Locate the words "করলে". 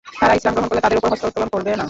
0.69-0.83